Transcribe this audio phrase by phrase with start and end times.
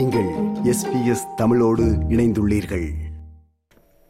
[0.00, 0.28] நீங்கள்
[0.64, 2.90] எஸ்பிஎஸ் தமிழோடு இணைந்துள்ளீர்கள்.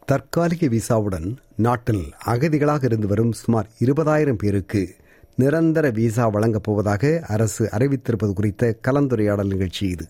[0.05, 4.95] தற்காலிக விசாவுடன் நாட்டில் அகதிகளாக இருந்து வரும் சுமார் இருபதாயிரம் பேருக்கு
[5.35, 10.05] நிரந்தர விசா வழங்கப் போவதாக அரசு அறிவித்திருப்பது குறித்த கலந்துரையாடல் நிகழ்ச்சி இது.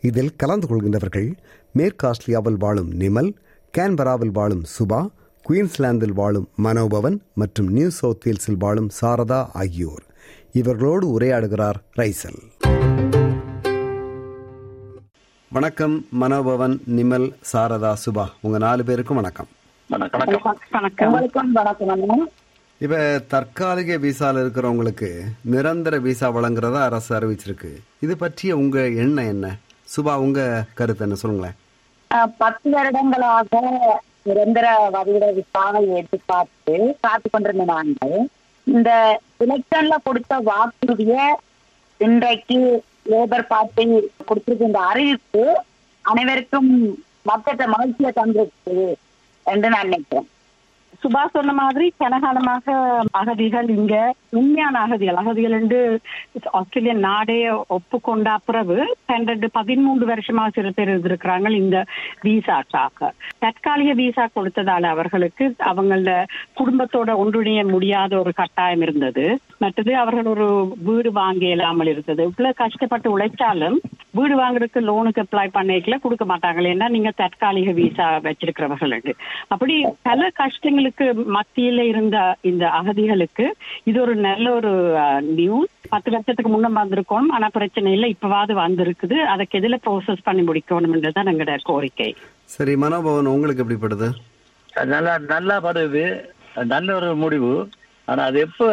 [0.00, 1.32] இதில் கலந்து கொள்கின்றவர்கள்
[1.72, 3.34] மேற்கு ஆஸ்திரேலியாவில் வாழும் நிமல்
[3.78, 5.08] கேன்பராவில் வாழும் சுபா
[5.48, 10.02] குயின்ஸ்லாந்தில் வாழும் மனோபவன் மற்றும் நியூ சவுத் வேல்ஸில் வாழும் சாரதா ஆகியோர்.
[10.52, 12.40] இவர்களோடு உரையாடுகிறார் ரைசல்.
[15.54, 18.26] வணக்கம் மனோபவன் நிமல் சாரதா சுபா.
[18.40, 19.46] உங்க நாலு பேருக்கும் வணக்கம்.
[19.90, 21.54] வணக்கம்.
[22.80, 27.76] இப்ப தற்காலிக விசால இருக்கிறவங்களுக்கு நிரந்தர விசா வழங்குறதா அரசு அறிவிச்சிருக்கு.
[28.00, 29.56] இது பற்றிய உங்க எண்ணம் என்ன?
[29.94, 31.14] சுபா உங்க கருத்து என்ன?
[31.14, 31.54] சொல்லுங்களேன்.
[32.38, 33.60] பத்து வருடங்களாக
[34.22, 38.28] நிரந்தர வரியிட விசாவை எதிர்பார்த்து காத்து கொண்டிருந்த நாங்கள்
[38.64, 41.36] இந்த எலெக்ஷன்ல கொடுத்த வாக்குறுதிய
[41.98, 43.84] இன்றைக்கு லேபர் பார்ட்டி
[44.26, 44.70] கொடுத்திருக்க.
[44.70, 45.62] இந்த அறிவிப்பு
[46.00, 46.70] அனைவருக்கும்
[47.28, 48.76] மக்கட்ட மகிழ்ச்சியை தந்திருக்கு
[49.46, 50.28] என்று நான் நினைக்கிறேன்.
[51.02, 52.74] சுபா சொன்ன மாதிரி கனகாலமாக
[53.10, 53.94] அகதிகள் இங்க
[54.30, 55.16] உண்மையான அகதிகள்.
[55.16, 55.80] அகதிகள் என்று
[56.50, 57.38] ஆஸ்திரேலியன் நாடே
[57.76, 58.76] ஒப்புக்கொண்ட பிறகு
[59.08, 61.78] பன்னெண்டு பதிமூன்று வருஷமா சில பேர் இருந்திருக்கிறாங்க இந்த
[62.22, 66.14] விசாக்காக தற்காலிக விசா கொடுத்ததால அவர்களுக்கு அவங்கள
[66.60, 69.26] குடும்பத்தோட ஒன்றிணைய முடியாத ஒரு கட்டாயம் இருந்தது.
[69.58, 70.46] மற்றது அவர்கள் ஒரு
[70.84, 72.22] வீடு வாங்க இயலாமல் இருந்தது.
[72.22, 73.78] இவ்வளவு கஷ்டப்பட்டு உழைச்சாலும்
[74.14, 79.12] வீடு வாங்குறதுக்கு லோனுக்கு அப்ளை பண்ணிக்கல கொடுக்க மாட்டாங்க ஏன்னா நீங்க தற்காலிக விசா வச்சிருக்கிறவர்களுக்கு
[79.48, 83.46] அப்படி பல கஷ்டங்களுக்கு மத்தியில இருந்த இந்த அகதிகளுக்கு
[83.84, 84.72] இது ஒரு நல்ல ஒரு
[85.22, 87.28] நியூஸ் பத்து வருஷத்துக்கு முன்ன வந்திருக்கோம்.
[87.28, 88.16] ஆனா பிரச்சனை இல்லை.
[88.16, 89.16] இப்பவாது வந்திருக்குது.
[89.32, 92.10] அதுக்கு எதுல ப்ரோசஸ் பண்ணி முடிக்கணும்ன்றதுதான் எங்களோட கோரிக்கை.
[92.44, 94.10] சரி மனோபவன் உங்களுக்கு எப்படிப்படுது
[94.86, 96.04] நல்லா நல்லா படுது.
[96.64, 97.68] நல்ல ஒரு முடிவு.
[98.08, 98.68] ஆனா அது எப்ப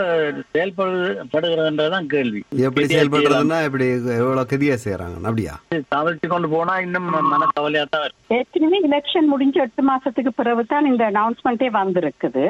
[0.53, 2.39] செயல்படுகிறதுன்றதான் கேள்வி.
[2.67, 3.85] எப்படி செயல்படுறதுன்னா எப்படி
[4.19, 5.53] எவ்வளவு கதியா செய்யறாங்க அப்படியா?
[5.95, 8.07] தவிர்த்து கொண்டு போனா இன்னும் மன கவலையா தான்.
[8.37, 12.45] ஏற்கனவே எலெக்ஷன் முடிஞ்ச எட்டு மாசத்துக்கு பிறகு தான் இந்த அனௌன்ஸ்மெண்டே வந்திருக்குது.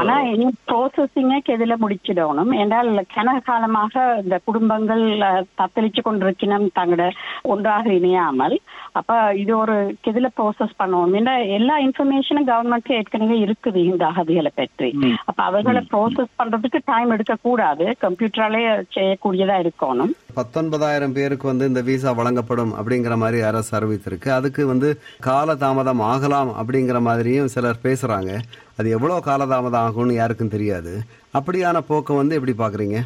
[0.00, 2.52] ஆனா இனி ப்ரோசஸிங்க எதுல முடிச்சிடணும்.
[2.62, 5.04] என்றால் கன காலமாக இந்த குடும்பங்கள்
[5.60, 7.08] தத்தளிச்சு கொண்டிருக்கணும் தங்களோட
[7.52, 8.56] ஒன்றாக இணையாமல்
[8.98, 9.74] அப்ப இது ஒரு
[10.10, 14.88] எதுல ப்ரோசஸ் பண்ணணும் ஏன்னா எல்லா இன்ஃபர்மேஷனும் கவர்மெண்ட் ஏற்கனவே இருக்குது இந்த அகதிகளை பற்றி.
[15.28, 17.86] அப்ப அவர்களை ப்ரோசஸ் பண்றதுக்கு டைம் எடுக்க கூடாது.
[18.04, 18.60] கம்ப்யூட்டராலே
[18.96, 20.12] செய்யக்கூடியதா இருக்கணும்.
[20.40, 24.30] பத்தொன்பதாயிரம் பேருக்கு வந்து இந்த விசா வழங்கப்படும் அப்படிங்கிற மாதிரி அரசு அறிவித்திருக்கு.
[24.38, 24.90] அதுக்கு வந்து
[25.28, 28.32] காலதாமதம் ஆகலாம் அப்படிங்கிற மாதிரியும் சிலர் பேசுறாங்க.
[28.78, 30.94] அது எவ்வளவு காலதாமதம் ஆகும்னு யாருக்கும் தெரியாது.
[31.38, 32.98] அப்படியான போக்கை வந்து எப்படி பாக்குறீங்க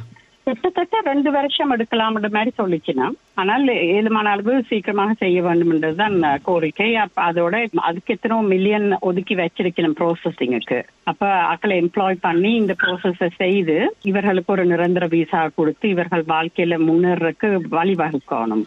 [0.46, 3.06] கிட்டத்தட்ட ரெண்டு வருஷம் எடுக்கலாம்ன்ற மாதிரி சொல்லிச்சுனா
[3.40, 3.64] ஆனால்
[3.94, 6.16] ஏழுமான அளவு சீக்கிரமாக செய்ய வேண்டும் என்றதுதான்
[6.48, 6.86] கோரிக்கை.
[7.04, 7.54] அப்ப அதோட
[7.88, 10.78] அதுக்கு எத்தனை மில்லியன் ஒதுக்கி வச்சிருக்கணும் ப்ரோசஸிங்குக்கு
[11.12, 13.76] அப்ப ஆக்களை எம்ப்ளாய் பண்ணி இந்த ப்ரோசஸ செய்து
[14.10, 18.64] இவர்களுக்கு ஒரு நிரந்தர விசா கொடுத்து இவர்கள் வாழ்க்கையில முன்னேறதுக்கு வழிவகுக்கணும்.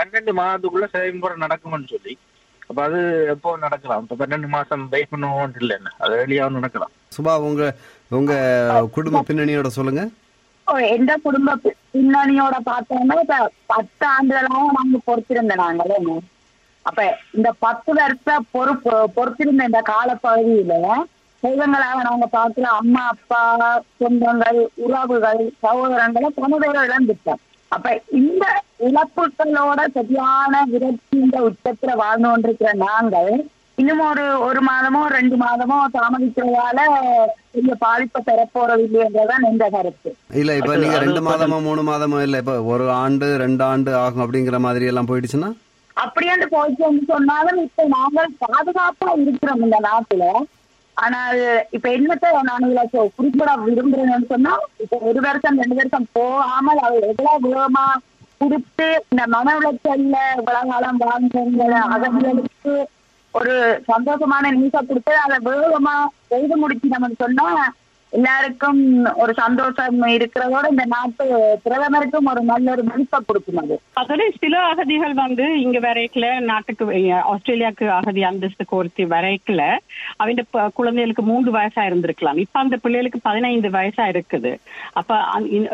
[0.00, 2.14] பன்னெண்டு மாதத்துக்குள்ள செயல்முறை நடக்கும்னு சொல்லி.
[2.70, 3.00] அப்ப அது
[3.34, 4.02] எப்போ நடக்கலாம்?
[4.06, 5.90] இப்ப பன்னெண்டு மாசம் வெயிட் பண்ணுவோம் இல்லை என்ன?
[6.04, 6.94] அது வெளியாகவும் நடக்கலாம்.
[7.16, 7.74] சுபா உங்க
[8.18, 8.32] உங்க
[8.96, 10.02] குடும்ப பின்னணியோட சொல்லுங்க.
[10.88, 11.56] எந்த குடும்ப
[11.94, 13.36] பின்னணியோட பார்த்தோம்னா இப்ப
[13.66, 15.98] பத்து ஆண்டுகளாக நாங்க பொறுத்திருந்த நாங்களே
[16.86, 17.00] அப்ப
[17.32, 20.74] இந்த பத்து வருஷ பொறுப்பு பொறுத்திருந்த இந்த காலப்பகுதியில
[21.42, 23.42] தெய்வங்களாக நாங்க பார்க்கல அம்மா அப்பா
[24.00, 27.40] சொந்தங்கள் உறவுகள் சகோதரங்களை பணவேற இழந்துட்டோம்.
[27.72, 28.44] அப்ப இந்த
[28.80, 33.30] இழப்புகளோட சரியான விரக்தி இந்த உச்சத்துல வாழ்ந்து கொண்டிருக்கிற நாங்கள்
[33.78, 36.78] இன்னும் ஒரு ஒரு மாதமோ ரெண்டு மாதமோ தாமதிக்கிறதால
[37.52, 40.10] பெரிய பாதிப்பை பெறப்போறது இல்லைன்றதான் எந்த கருத்து.
[40.40, 44.58] இல்ல இப்ப நீங்க ரெண்டு மாதமோ மூணு மாதமோ இல்ல இப்ப ஒரு ஆண்டு ரெண்டு ஆண்டு ஆகும் அப்படிங்கிற
[44.66, 45.50] மாதிரி எல்லாம் போயிடுச்சுன்னா?
[45.96, 50.24] அப்படியாண்டு போயிட்டு சொன்னாலும் இப்ப நாங்கள் பாதுகாப்பா இருக்கிறோம் இந்த நாட்டுல.
[50.96, 51.40] ஆனால்
[51.76, 52.82] இப்ப என்னத்த நான் இதுல
[53.16, 54.52] குறிப்பிட விரும்புறேன்னு சொன்னா
[54.84, 57.84] இப்ப ஒரு வருஷம் ரெண்டு வருஷம் போகாமல் அவர் எவ்வளவு வேகமா
[58.40, 62.74] கொடுத்து இந்த மன உளைச்சல்ல இவ்வளவு காலம் வாழ்ந்தவங்க அகதிகளுக்கு
[63.34, 63.54] ஒரு
[63.88, 65.94] சந்தோஷமான நியூஸ கொடுத்து அதை வேகமா
[66.28, 67.46] செய்து முடிச்சு நம்ம சொன்னா
[68.12, 68.80] எல்லாருக்கும்
[69.22, 71.24] ஒரு சந்தோஷம் இருக்கிறதோட இந்த நாட்டு
[71.64, 76.84] பிரதமருக்கும் ஒரு நல்ல ஒரு மதிப்பை கொடுக்கும் அது அதோட சில அகதிகள் வந்து இங்க வரைக்கல நாட்டுக்கு
[77.32, 79.62] ஆஸ்திரேலியாவுக்கு அகதி அந்தஸ்து கோர்த்து வரைக்கல.
[80.16, 82.40] அவங்க குழந்தைகளுக்கு மூன்று வயசா இருந்திருக்கலாம்.
[82.44, 84.52] இப்ப அந்த பிள்ளைகளுக்கு பதினைந்து வயசா இருக்குது.
[85.00, 85.20] அப்ப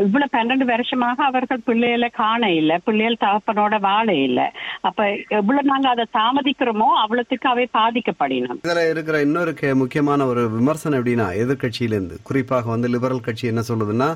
[0.06, 4.40] இவ்வளவு பன்னெண்டு வருஷமாக அவர்கள் பிள்ளைகளை காண இல்ல பிள்ளைகள் தகப்பனோட வாழ இல்ல.
[4.81, 5.08] அப்ப
[5.40, 9.54] எவ்வளவு நாங்க அதை தாமதிக்கிறோமோ அவ்வளவுக்கு அவை பாதிக்கப்படினோம் இதுல இருக்கிற இன்னொரு
[9.84, 14.08] முக்கியமான ஒரு விமர்சனம் எப்படின்னா எதிர்கட்சியிலிருந்து குறிப்பாக வந்து லிபரல் கட்சி என்ன சொல்லுதுன்னா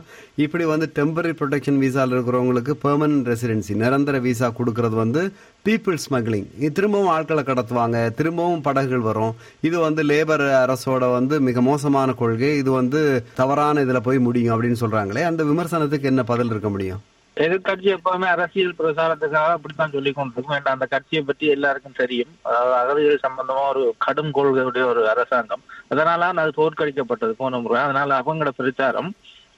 [0.44, 5.22] இப்படி வந்து டெம்பரரி ப்ரொடெக்ஷன் விசால இருக்கிறவங்களுக்கு பெர்மனன்ட் ரெசிடென்சி நிரந்தர விசா கொடுக்கறது வந்து
[5.66, 9.34] பீப்புள் ஸ்மக்லிங் திரும்பவும் ஆட்களை கடத்துவாங்க திரும்பவும் படகுகள் வரும்.
[9.69, 12.50] இது வந்து லேபர் அரசோட வந்து மிக மோசமான கொள்கை.
[12.62, 13.02] இது வந்து
[13.43, 17.02] தவறான இதுல போய் முடியும் அப்படின்னு சொல்றாங்களே அந்த விமர்சனத்துக்கு என்ன பதில் இருக்க முடியும்?
[17.44, 20.56] எதிர்கட்சி எப்பவுமே அரசியல் பிரசாரத்துக்காக அப்படித்தான் சொல்லி கொண்டிருக்கும்.
[20.56, 22.32] ஏன்னா அந்த கட்சியை பற்றி எல்லாருக்கும் தெரியும்.
[22.43, 25.62] அதாவது அகதிகள் சம்பந்தமா ஒரு கடும் கொள்கையுடைய ஒரு அரசாங்கம்.
[25.88, 27.82] அதனால அது தோற்கடிக்கப்பட்டது போன முறை.
[27.82, 29.11] அதனால அவங்களோட பிரச்சாரம்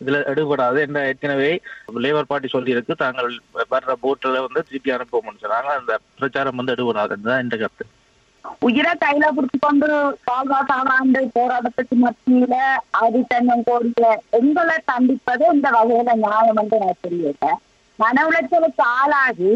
[0.02, 1.48] இதுல எடுபடாது என்ற ஏற்கனவே
[2.04, 2.92] லேபர் பார்ட்டி சொல்லியிருக்கு.
[3.04, 3.30] தாங்கள்
[3.72, 5.72] வர்ற போட்டில் வந்து திருப்பி அனுப்புவோம்னு சொன்னாங்க.
[5.80, 7.86] அந்த பிரச்சாரம் வந்து எடுபடாதுன்னு இந்த கருத்து.
[8.66, 9.88] உயிரை கையில பிடிச்சு கொண்டு
[10.28, 12.54] பாதுகாத்தாண்டு போராட்டத்துக்கு மத்தியில
[13.02, 14.06] ஆதித்தன்யம் கோரிய
[14.38, 17.60] எங்களை தண்டிப்பது இந்த வகையில நியாயம் என்று நான் சொல்லியிருக்கேன்.
[18.00, 19.52] மன உளைச்சலுக்கு ஆளாகி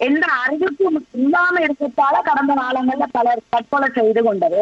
[0.00, 4.60] எந்த அறிவிப்பும் இல்லாம இருக்கிறதால கடந்த காலங்கள்ல பலர் தற்கொலை செய்து கொண்டது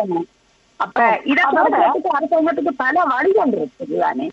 [0.80, 0.98] அப்ப
[1.30, 4.26] இதை அரசாங்கத்துக்கு பல வழிகள் இருக்குது தானே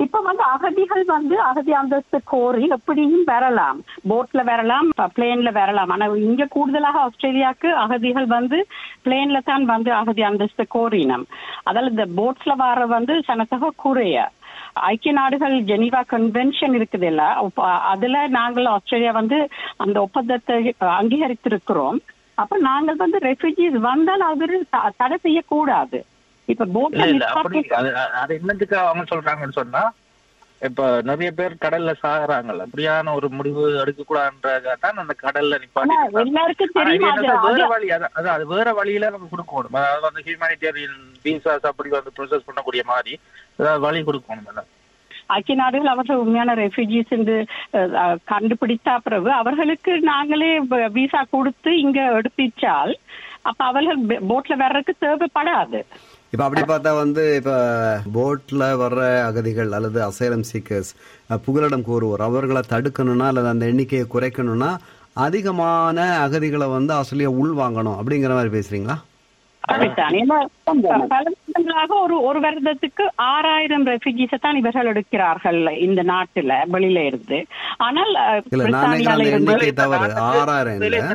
[0.00, 3.78] இப்ப வந்து அகதிகள் வந்து அகதி அந்தஸ்து கோரி எப்படியும் வரலாம்.
[4.10, 5.90] போட்ல வரலாம் பிளேன்ல வரலாம்.
[5.94, 8.58] ஆனா இங்க கூடுதலாக ஆஸ்திரேலியாவுக்கு அகதிகள் வந்து
[9.04, 11.24] பிளேன்ல தான் வந்து அகதி அந்தஸ்து கோரினம்.
[11.68, 14.16] அதால இந்த போட்ஸ்ல வர வந்து சனத்தக குறைய
[14.80, 17.22] ஐக்கிய நாடுகள் ஜெனீவா கன்வென்ஷன் இருக்குது இல்ல
[17.62, 21.98] அதுல நாங்கள் ஆஸ்திரேலியா வந்து அந்த ஒப்பந்தத்தை அங்கீகரித்திருக்கிறோம்.
[22.34, 24.38] அப்ப நாங்கள் வந்து ரெஃப்யூஜிஸ் வந்தால்
[24.70, 26.04] த- தடை செய்யக்கூடாது.
[26.44, 27.18] இப்ப போட்ல
[28.12, 29.92] அது என்னத்துக்கு அவங்க சொல்றாங்கன்னு சொன்னா
[30.62, 32.64] இப்ப நிறைய பேர் கடல்ல சாகுறாங்கல்ல.
[32.66, 35.94] அப்படியான ஒரு முடிவு எடுக்க கூடாதுன்றதுக்காக தான் அந்த கடல்ல நிப்பாட்டி
[36.78, 37.06] தெரியும்
[38.30, 38.46] அது.
[38.54, 39.78] வேற வழியில நம்ம கொடுக்கணும்.
[39.82, 40.96] அதாவது வந்து ஹியூமானிட்டேரியன்
[41.26, 43.14] விசாஸ் அப்படி வந்து ப்ரொசஸ் பண்ணக்கூடிய மாதிரி
[43.60, 44.64] ஏதாவது வழி கொடுக்கணும் இல்ல
[45.36, 47.34] ஐக்கிய நாடுகள் அவர்கள் உண்மையான ரெஃப்யூஜிஸ் என்று
[48.32, 50.52] கண்டுபிடித்த பிறகு அவர்களுக்கு நாங்களே
[50.96, 52.92] விசா கொடுத்து இங்க எடுப்பிச்சால்
[53.42, 53.98] அப்ப அவர்கள்
[54.30, 55.80] போட்ல வர்றதுக்கு தேவைப்படாது.
[56.32, 57.52] இப்ப அப்படி பார்த்தா வந்து இப்ப
[58.14, 60.90] போட்ல வர்ற அகதிகள் அல்லது அசைலம் சீக்கர்ஸ்
[61.46, 64.70] புகலிடம் கோருவோர் அவர்களை தடுக்கணும்னா அல்லது அந்த எண்ணிக்கையை குறைக்கணும்னா
[65.16, 65.96] அதிகமான
[66.26, 68.96] அகதிகளை வந்து ஆஸ்திரேலியா உள் வாங்கணும் அப்படிங்கிற மாதிரி பேசுறீங்களா?
[69.62, 69.86] பல
[71.12, 77.46] வருடங்களாக ஒரு ஒரு வருடத்துக்கு ஆறாயிரம் ரெஃப்யூஜிஸை தான் இவர்கள் எடுக்கிறார்கள் இந்த நாட்டுல வெளியில இருந்து.
[77.76, 78.12] ஆனால்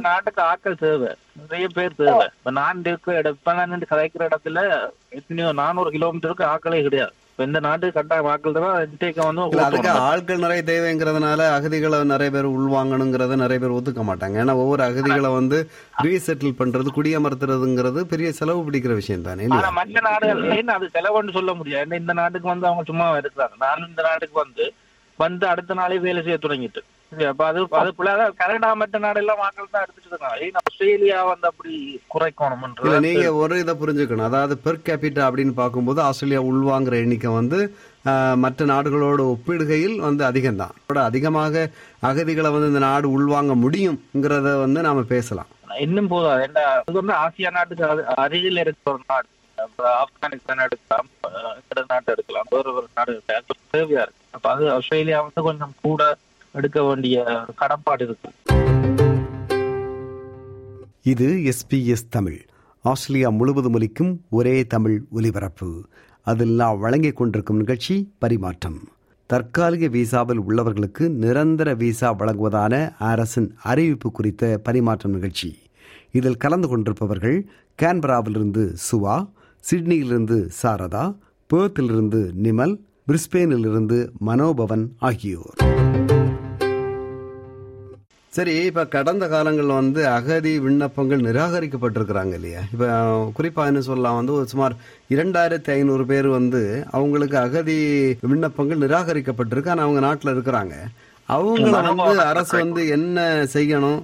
[0.01, 1.11] நாட்டுக்கு ஆட்கள் தேவை.
[1.41, 2.27] நிறைய பேர் தேவை.
[2.51, 7.13] நான் இருக்கிற இடம் நான் கதைக்கிற இடத்துல எத்தனையோ நானூறு கிலோமீட்டருக்கு ஆட்களே கிடையாது.
[7.33, 9.89] இப்ப இந்த நாட்டுக்கு கட்டாயம் ஆட்கள் தேவை இன்டேக்க வந்து அதுக்கு.
[10.09, 14.35] ஆட்கள் நிறைய தேவைங்கிறதுனால அகதிகளை நிறைய பேர் உள்வாங்கணுங்கிறத நிறைய பேர் ஒத்துக்க மாட்டாங்க.
[14.43, 15.57] ஏன்னா ஒவ்வொரு அகதிகளை வந்து
[16.05, 21.85] ரீசெட்டில் பண்றது குடியமர்த்துறதுங்கிறது பெரிய செலவு பிடிக்கிற விஷயம் தானே மற்ற நாடுகள் ஏன்னு அது செலவுன்னு சொல்ல முடியாது.
[21.85, 24.65] ஏன்னா இந்த நாட்டுக்கு வந்து அவங்க சும்மா இருக்கிறாங்க நான் இந்த நாட்டுக்கு வந்து
[25.19, 26.83] வந்து அடுத்த நாளே வேலை செய்ய தொடங்கிட்டு.
[27.29, 27.91] அப்ப அது அது
[28.41, 31.73] கனடா மற்ற நாடெல்லாம் மக்கள் தான் எடுத்துட்டு இருக்காங்க ஆஸ்திரேலியா வந்து அப்படி
[32.13, 34.27] குறைக்கணும்ன்றது நீங்க ஒரு இதை புரிஞ்சுக்கணும்.
[34.29, 37.59] அதாவது பெர் கேபிட்டா அப்படின்னு பார்க்கும்போது ஆஸ்திரேலியா உள்வாங்குற எண்ணிக்கை வந்து
[38.43, 40.73] மற்ற நாடுகளோட ஒப்பிடுகையில் வந்து அதிகம்தான்.
[41.09, 41.65] அதிகமாக
[42.09, 45.51] அகதிகளை வந்து இந்த நாடு உள்வாங்க முடியுங்கிறத வந்து நாம பேசலாம்.
[45.85, 46.09] இன்னும்
[46.47, 47.85] ஏன்னா அது வந்து ஆசியா நாட்டுக்கு
[48.23, 49.27] அருகில் இருக்கிற ஒரு நாடு.
[50.01, 51.07] ஆப்கானிஸ்தான் எடுக்கலாம்
[51.91, 52.47] நாட்டு எடுக்கலாம்.
[52.53, 54.21] வேற ஒரு நாடு இருக்கு தேவையா இருக்கு.
[54.35, 56.01] அப்ப அது ஆஸ்திரேலியா வந்து கொஞ்சம் கூட
[56.53, 58.29] எடுக்க வேண்டிய ஒரு கடப்பாடு இருக்கு.
[61.01, 62.45] இது எஸ்பிஎஸ் தமிழ்.
[62.81, 65.85] ஆஸ்திரேலியா முழுவதும் ஒலிக்கும் ஒரே தமிழ் ஒலிபரப்பு.
[66.21, 68.79] அதில் நாம் வழங்கிக் கொண்டிருக்கும் நிகழ்ச்சி பரிமாற்றம்.
[69.25, 75.57] தற்காலிக விசாவில் உள்ளவர்களுக்கு நிரந்தர விசா வழங்குவதான அரசின் அறிவிப்பு குறித்த பரிமாற்றம் நிகழ்ச்சி.
[76.11, 77.45] இதில் கலந்து கொண்டிருப்பவர்கள்
[77.81, 79.29] கேன்பராவிலிருந்து சுவா
[79.71, 81.15] சிட்னியிலிருந்து சாரதா
[81.53, 82.75] பேர்த்திலிருந்து நிமல்
[83.07, 85.82] பிரிஸ்பேனிலிருந்து மனோபவன் ஆகியோர்.
[88.33, 92.61] சரி இப்ப கடந்த காலங்கள்ல வந்து அகதி விண்ணப்பங்கள் நிராகரிக்கப்பட்டிருக்கிறாங்க இல்லையா?
[92.73, 92.85] இப்ப
[93.37, 94.75] குறிப்பா என்ன சொல்லலாம் வந்து ஒரு சுமார்
[95.15, 96.61] இரண்டாயிரத்தி ஐநூறு பேர் வந்து
[96.97, 97.77] அவங்களுக்கு அகதி
[98.31, 99.71] விண்ணப்பங்கள் நிராகரிக்கப்பட்டிருக்கு.
[99.73, 100.75] ஆனா அவங்க நாட்டுல இருக்கிறாங்க.
[101.29, 103.19] அவங்கள வந்து அரசு வந்து என்ன
[103.55, 104.01] செய்யணும்?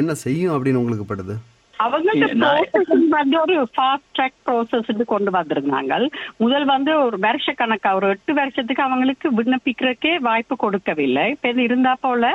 [0.00, 1.34] என்ன செய்யும் அப்படின்னு உங்களுக்கு படுது?
[1.82, 6.08] ப்ராசஸ் வந்து ஒரு ஃபாஸ்ட் ட்ராக் ப்ராசஸ் கொண்டு வந்திருந்தாங்க.
[6.36, 11.30] முதல் வந்து ஒரு வருஷ கணக்கா ஒரு எட்டு வருஷத்துக்கு அவங்களுக்கு விண்ணப்பிக்கிறதுக்கே வாய்ப்பு கொடுக்கவில்லை.
[11.30, 12.32] இப்ப இருந்தா போல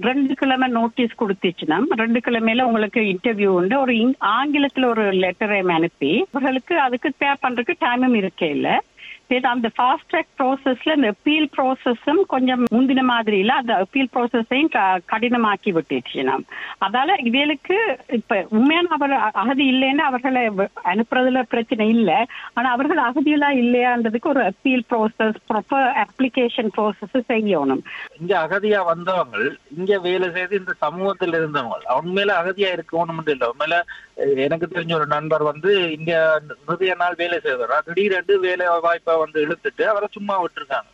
[0.00, 3.80] ரெண்டு கிழமை நோட்டீஸ் கொடுத்துச்சுன்னா ரெண்டு கிழமையில உங்களுக்கு இன்டர்வியூ உண்டு.
[3.80, 8.82] ஒரு ஆங்கிலத்துல ஒரு லெட்டரை அனுப்பி அவர்களுக்கு அதுக்கு பே பண்றதுக்கு டைமும் இருக்கே இல்ல.
[9.30, 14.70] அந்த ஃபாஸ்ட் ட்ராக் ப்ராசஸ்ல இந்த அப்பீல் ப்ராசஸும் கொஞ்சம் முந்தின மாதிரி இல்ல அந்த அப்பீல் ப்ராசஸையும்
[15.06, 16.44] கடினமாக்கி விட்டுச்சு நாம்.
[16.80, 20.50] அதால இவளுக்கு இப்ப உண்மையான அவர் அகதி இல்லைன்னு அவர்களை
[20.84, 22.26] அனுப்புறதுல பிரச்சனை இல்ல.
[22.54, 27.82] ஆனா அவர்கள் அகதியெல்லாம் இல்லையான்றதுக்கு ஒரு appeal process proper application process செய்யணும்.
[28.20, 33.48] இங்க அகதியா வந்தவங்க இங்க வேலை செய்து இந்த சமூகத்தில் இருந்தவங்க உண்மையில அகதியா இருக்கணும் இல்லை.
[33.48, 33.78] உண்மையில
[34.16, 39.82] எனக்கு தெரிஞ்ச ஒரு நண்பர் வந்து இங்க நிறைய நாள் வேலை செய்வார் திடீரென்று வேலை வாய்ப்பை வந்து இழுத்துட்டு
[39.82, 40.88] அவரை சும்மா விட்டுருக்காங்க.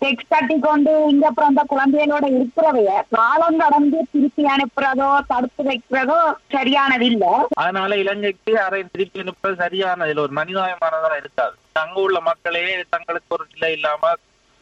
[0.00, 6.16] டெக்ஸ்ட் கட்டி கொண்டு இங்க அப்புறம் அந்த குழந்தைகளோட இருக்கிறவைய காலம் கடந்து திருப்பி அனுப்புறதோ தடுத்து வைக்கிறதோ
[6.48, 11.54] சரியானது இல்ல அதனால இலங்கைக்கு அரை திருப்பி அனுப்புறது சரியான இதுல ஒரு மனிதாயமானதா இருக்காது.
[11.72, 14.12] அங்க உள்ள மக்களே தங்களுக்கு ஒரு நிலை இல்லாம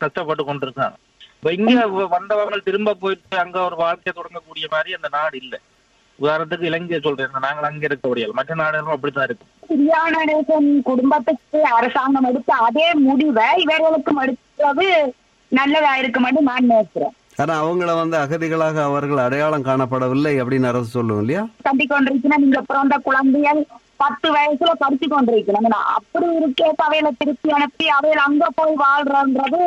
[0.00, 0.96] கஷ்டப்பட்டு கொண்டிருக்காங்க.
[1.34, 5.60] இப்ப இங்க வ- வந்தவங்க திரும்ப போயிட்டு அங்க ஒரு வாழ்க்கை தொடங்கக்கூடிய மாதிரி அந்த நாடு இல்ல.
[6.18, 7.34] உதாரணத்துக்கு இலங்கையை சொல்றேன்.
[7.44, 13.48] நாங்கள் அங்க இருக்க முடியாது மற்ற நாடுகளும் அப்படித்தான் இருக்கு பிரியா நடேசன் குடும்பத்துக்கு அரசாங்கம் எடுத்த அதே முடிவை
[13.64, 14.88] இவர்களுக்கும் எடுத்தது
[15.52, 17.14] நல்லதா இருக்குமென்று நான் நினைக்கிறேன்.
[17.38, 21.42] ஆனா அவங்கள வந்து அகதிகளாக அவர்கள் அடையாளம் காணப்படவில்லை அப்படின்னு அரசு சொல்லும் இல்லையா?
[21.66, 23.60] கட்டி கொண்டிருக்கணும் நீங்க பிறந்த குழந்தைகள்
[24.00, 29.62] பத்து வயசுல படிச்சு கொண்டிருக்கணும் அப்படி இருக்கே அவையில திருப்பி அனுப்பி அவையில அங்க போய் வாழ்றன்றது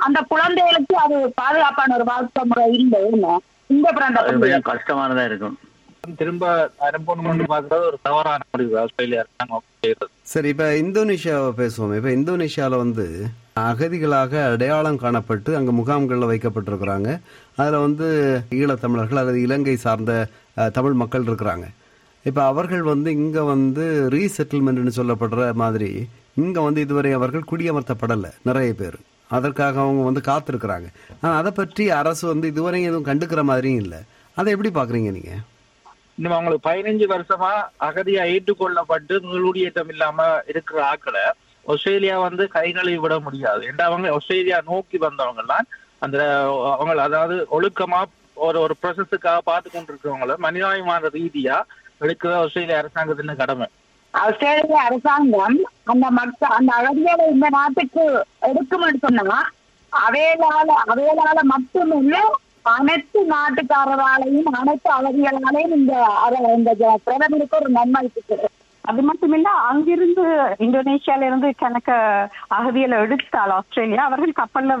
[0.00, 3.36] அந்த குழந்தைகளுக்கு அது பாதுகாப்பான ஒரு வாழ்க்கை முறை இல்லை என்ன?
[3.70, 5.56] இங்க பிறந்த கஷ்டமானதா இருக்கும்.
[6.20, 6.46] திரும்ப
[6.86, 8.72] அனுப்பணும் பார்க்கறது ஒரு தவறான முடிவு.
[8.80, 9.68] ஆஸ்திரேலியா அரசாங்கம்
[10.32, 11.92] சரி இப்ப இந்தோனேஷியாவை பேசுவோம்.
[11.98, 13.04] இப்ப இந்தோனேஷியால வந்து
[13.60, 17.08] அகதிகளாக அடையாளம் காணப்பட்டு அங்க முகாம்கள்ல வைக்கப்பட்டிருக்கிறாங்க.
[17.60, 18.08] அதுல வந்து
[18.60, 20.12] ஈழத்தமிழர்கள் அல்லது இலங்கை சார்ந்த
[20.78, 21.66] தமிழ் மக்கள் இருக்கிறாங்க.
[22.24, 23.84] இப்ப அவர்கள் வந்து இங்க வந்து
[24.16, 25.90] ரீசெட்டில்மெண்ட்னு சொல்லப்படுற மாதிரி
[26.44, 28.98] இங்க வந்து இதுவரை அவர்கள் குடியமர்த்தப்படலை நிறைய பேர்.
[29.38, 30.88] அதற்காக அவங்க வந்து காத்திருக்கிறாங்க.
[31.22, 34.02] ஆனா அதை பற்றி அரசு வந்து இதுவரை எதுவும் கண்டுக்கிற மாதிரியும் இல்லை.
[34.36, 35.32] அதை எப்படி பாக்குறீங்க நீங்க?
[36.18, 41.24] இன்னும் அவங்களுக்கு பதினஞ்சு வருஷமா அகதியா ஏற்றுக்கொள்ளப்பட்டு மீளுடியேற்றம் இல்லாம இருக்கிற ஆக்களை
[41.66, 43.62] ஆஸ்திரேலியா வந்து கைகளை விட முடியாது.
[43.70, 45.66] ஏன்னா அவங்க ஆஸ்திரேலியா நோக்கி வந்தவங்க எல்லாம்
[45.98, 46.18] அந்த
[46.72, 48.00] அவங்க அதாவது ஒழுக்கமா
[48.36, 51.56] ஒரு ஒரு ப்ரொசஸுக்காக பார்த்து கொண்டிருக்கிறவங்கள மனிதாபிமான ரீதியா
[52.00, 53.66] எடுக்கிற ஆஸ்திரேலிய அரசாங்கத்தின் கடமை.
[54.14, 58.04] ஆஸ்திரேலிய அரசாங்கம் அந்த மக்கள் அந்த அகதிகளை இந்த நாட்டுக்கு
[58.48, 59.38] எடுக்கும்னு சொன்னா
[59.92, 62.16] அவையலால அவையலால மட்டுமில்ல
[62.64, 65.94] அனைத்து நாட்டுக்காரராலையும் அனைத்து அகதிகளாலையும் இந்த
[66.56, 68.46] இந்த பிரதமருக்கு ஒரு நன்மை இருக்குது.
[68.84, 70.22] அது மட்டும் இல்ல அங்கிருந்து
[70.58, 71.90] இந்தோனேஷியால இருந்து கணக்க
[72.48, 74.76] அகதியில எடுத்தால் ஆஸ்திரேலியா அவர்கள் கப்பல்ல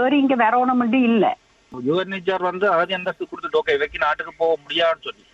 [0.00, 1.24] ஏறி இங்க வரணும் இல்ல.
[1.72, 5.24] யுஎன்ஹெச்ஆர் வந்து அகதி அந்தஸ்து கொடுத்துட்டு ஓகே இவைக்கு நாட்டுக்கு போக முடியாதுன்னு சொல்லி.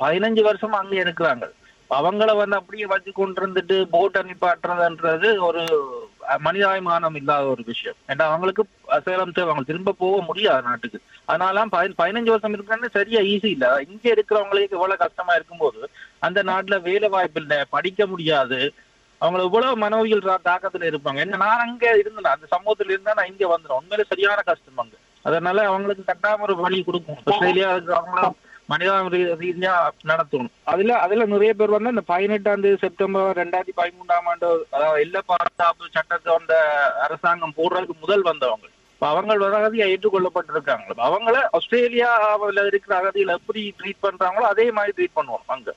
[0.00, 1.46] பதினஞ்சு வருஷமா அங்கே இருக்கிறாங்க.
[1.90, 5.64] அவங்கள வந்து அப்படியே வச்சு கொண்டு இருந்துட்டு போட் அனுப்பாட்டுறதுன்றது ஒரு
[6.44, 7.96] மனிதாபிமானம் இல்லாத ஒரு விஷயம்.
[8.08, 11.00] ஏன்னா அவங்களுக்கு அசேலம் தேவை அவங்க திரும்ப போக முடியாது நாட்டுக்கு.
[11.24, 13.82] அதனால பதி- பதினஞ்சு வருஷம் இருக்கிறது சரியா ஈஸி இல்ல.
[13.88, 18.72] இங்க இருக்கிறவங்களுக்கு இவ்வளவு கஷ்டமா இருக்கும்போது அந்த நாட்டுல வேலை வாய்ப்பு இல்லை படிக்க முடியாது.
[19.18, 21.16] அவங்க இவ்வளவு மனோவியல் தாக்கத்துல இருப்பாங்க.
[21.16, 24.96] என்ன நான் அங்க இருந்தேன் அந்த சமூகத்துல இருந்தா நான் இங்க வந்துடும் உண்மையில சரியான கஷ்டம் அங்க.
[25.22, 28.30] அதனால அவங்களுக்கு கட்டாம ஒரு வழி கொடுக்கும் ஆஸ்திரேலியா அவங்கள
[28.68, 29.10] மனிதாபம்
[29.42, 29.74] ரீதியா
[30.10, 30.52] நடத்தணும்.
[30.64, 35.92] அதுல அதுல நிறைய பேர் வந்து அந்த பதினெட்டாம் தேதி செப்டம்பர் ரெண்டாயிரத்தி பதிமூன்றாம் ஆண்டு அதாவது இல்ல பாதுகாப்பு
[35.96, 36.54] சட்டத்தை வந்த
[37.04, 38.66] அரசாங்கம் போடுறதுக்கு முதல் வந்தவங்க.
[38.94, 45.16] இப்ப அவங்க அகதியா ஏற்றுக்கொள்ளப்பட்டிருக்காங்க இப்ப அவங்கள ஆஸ்திரேலியாவில் இருக்கிற அகதிகளை எப்படி ட்ரீட் பண்றாங்களோ அதே மாதிரி ட்ரீட்
[45.18, 45.74] பண்ணுவோம் அங்க.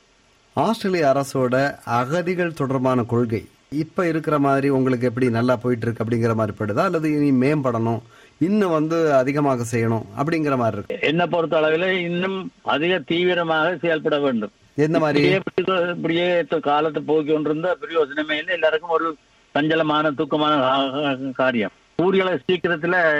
[0.55, 1.55] ஆஸ்திரேலிய அரசோட
[1.99, 3.41] அகதிகள் தொடர்பான கொள்கை.
[3.83, 6.83] இப்ப இருக்கிற மாதிரி உங்களுக்கு எப்படி நல்லா போயிட்டு இருக்கு அப்படிங்கிற மாதிரி படுதா?
[6.83, 8.01] அல்லது இனி மேம்படணும்?
[8.39, 11.07] இன்னும் வந்து அதிகமாக செய்யணும் அப்படிங்கிற மாதிரி இருக்கு.
[11.07, 14.51] என்ன பொறுத்த அளவில் இன்னும் அதிக தீவிரமாக செயல்பட வேண்டும்.
[14.75, 15.37] எந்த மாதிரி?
[15.89, 18.53] இப்படியே காலத்தை போக்கி கொண்டிருந்த பிரயோஜனமே இல்லை.
[18.53, 19.15] எல்லாருக்கும் ஒரு
[19.55, 21.69] சஞ்சலமான தூக்கமான காரியம்.
[21.95, 23.17] ஊர்களை சீக்கிரத்துல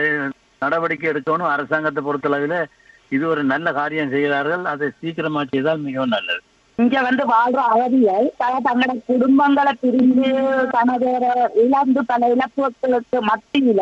[0.59, 1.49] நடவடிக்கை எடுக்கணும்.
[1.49, 2.65] அரசாங்கத்தை பொறுத்தளவில்
[3.09, 4.65] இது ஒரு நல்ல காரியம் செய்கிறார்கள்.
[4.65, 6.39] அதை சீக்கிரமா செய்தால் மிகவும் நல்லது.
[6.75, 10.27] இங்க வந்து வாழ்ற அகதிகள் த- தங்களோட குடும்பங்களை பிரிந்து
[10.67, 13.81] தனதோட இழந்து பல இழப்புகளுக்கு மத்தியில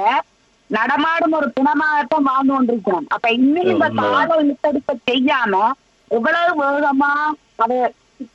[0.69, 5.53] நடமாடும் ஒரு பிணமாகத்தான் வாழ்ந்து கொண்டிருக்கிறோம் அப்ப இன்னும் இந்த கால இழுத்தடிப்ப செய்யாம
[6.11, 7.11] எவ்வளவு வேகமா
[7.63, 7.77] அதை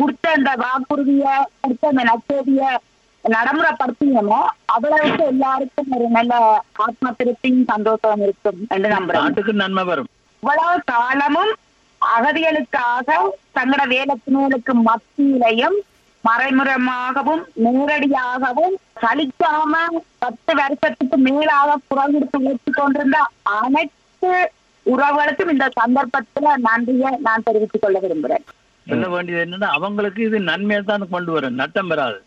[0.01, 1.27] கொடுத்த இந்த வாக்குறுதிய
[1.61, 2.63] கொடுத்த அந்த நச்செடிய
[3.25, 4.39] நடைமுறைப்படுத்தினமோ
[4.75, 6.33] அவ்வளவுக்கு எல்லாருக்கும் ஒரு நல்ல
[6.85, 10.09] ஆத்ம திருப்தியும் சந்தோஷம் இருக்கும் என்று நம்புறேன் நாட்டுக்கு நன்மை வரும்.
[10.43, 11.53] இவ்வளவு காலமும்
[12.01, 13.09] அகதிகளுக்காக
[13.57, 15.77] தங்களோட வேலைத்தினர்களுக்கு மத்தியிலையும்
[16.25, 19.73] மறைமுகமாகவும் நேரடியாகவும் சலிக்காம
[20.19, 23.19] பத்து வருஷத்துக்கு மேலாக குரல் கொடுத்து ஊற்றிக் கொண்டிருந்த
[23.61, 24.31] அனைத்து
[24.87, 28.47] உறவுகளுக்கும் இந்த சந்தர்ப்பத்துல நன்றியை நான் தெரிவித்துக் கொள்ள விரும்புகிறேன்
[28.87, 32.19] சொல்ல வேண்டியது என்னன்னா அவங்களுக்கு இது நன்மையை தான் கொண்டு வரும் நட்டம் பெறாது.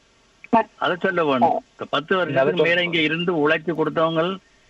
[0.84, 1.58] அதை சொல்ல வேணும்.
[1.94, 4.24] பத்து வருஷத்துக்கு மேல இங்க இருந்து உழைச்சி கொடுத்தவங்க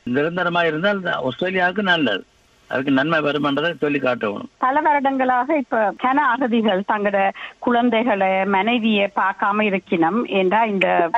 [0.06, 2.24] நிரந்தரமா இருந்தால் ஆஸ்திரேலியாவுக்கு நல்லது.
[2.68, 4.44] அதுக்கு நன்மை வருமன்றதை சொல்லி காட்டணும்.
[4.58, 7.30] பல வருடங்களாக இப்ப கன அகதிகள் தங்களோட
[7.60, 11.10] குழந்தைகளை மனைவியை பார்க்காம இருக்கணும் என்றா இந்த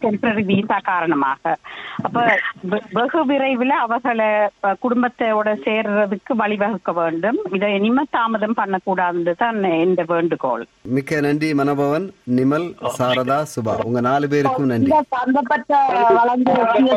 [0.00, 1.56] டெம்பரரி வீசா காரணமாக.
[2.02, 4.24] அப்ப வெ- வெகு விரைவில் அவர்களை
[4.62, 7.38] குடும்பத்தோட சேர்றதுக்கு வழிவகுக்க வேண்டும்.
[7.52, 10.66] இதை இனிமே தாமதம் பண்ணக்கூடாதுன்னு தான் இந்த வேண்டுகோள்.
[10.82, 12.12] மிக்க நன்றி மனோபவன்.
[12.36, 13.82] நிமல் சாரதா சுபா.
[13.82, 14.90] உங்க நாலு பேருக்கும் நன்றி.